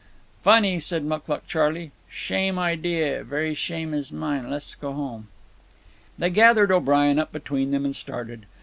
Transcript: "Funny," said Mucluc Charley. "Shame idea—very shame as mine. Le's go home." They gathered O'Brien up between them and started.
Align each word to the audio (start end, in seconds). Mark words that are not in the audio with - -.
"Funny," 0.41 0.79
said 0.79 1.03
Mucluc 1.05 1.45
Charley. 1.45 1.91
"Shame 2.09 2.57
idea—very 2.57 3.53
shame 3.53 3.93
as 3.93 4.11
mine. 4.11 4.49
Le's 4.49 4.73
go 4.73 4.93
home." 4.93 5.27
They 6.17 6.31
gathered 6.31 6.71
O'Brien 6.71 7.19
up 7.19 7.31
between 7.31 7.69
them 7.69 7.85
and 7.85 7.95
started. 7.95 8.47